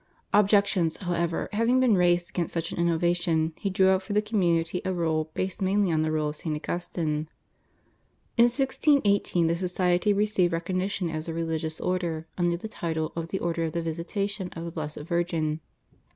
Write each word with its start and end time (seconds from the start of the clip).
Objections, 0.33 0.97
however, 0.97 1.47
having 1.53 1.79
been 1.79 1.93
raised 1.95 2.27
against 2.27 2.55
such 2.55 2.71
an 2.71 2.79
innovation, 2.79 3.53
he 3.55 3.69
drew 3.69 3.89
up 3.89 4.01
for 4.01 4.13
the 4.13 4.21
community 4.23 4.81
a 4.83 4.91
rule 4.91 5.29
based 5.35 5.61
mainly 5.61 5.91
on 5.91 6.01
the 6.01 6.11
rule 6.11 6.29
of 6.29 6.35
St. 6.37 6.55
Augustine. 6.55 7.29
In 8.35 8.45
1618 8.45 9.45
the 9.45 9.55
society 9.55 10.11
received 10.11 10.53
recognition 10.53 11.11
as 11.11 11.27
a 11.27 11.35
religious 11.35 11.79
order 11.79 12.25
under 12.35 12.57
the 12.57 12.67
title 12.67 13.13
of 13.15 13.27
the 13.27 13.37
Order 13.37 13.65
of 13.65 13.73
the 13.73 13.81
Visitation 13.83 14.49
of 14.53 14.65
the 14.65 14.71
Blessed 14.71 15.01
Virgin. 15.01 15.59